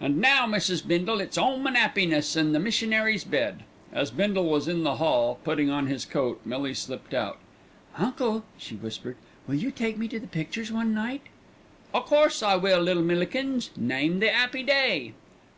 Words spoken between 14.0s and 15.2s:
the 'appy day."